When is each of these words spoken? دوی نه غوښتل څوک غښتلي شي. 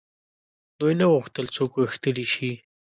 دوی 0.79 0.93
نه 0.99 1.05
غوښتل 1.13 1.45
څوک 1.55 1.71
غښتلي 1.81 2.25
شي. 2.33 2.51